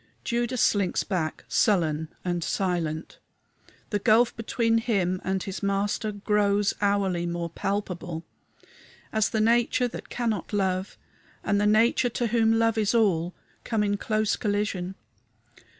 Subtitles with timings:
[0.23, 3.19] Judas slinks back, sullen and silent.
[3.91, 8.25] The gulf between him and his Master grows hourly more palpable
[9.13, 10.97] as the nature that cannot love
[11.43, 14.95] and the nature to whom love is all come in close collision.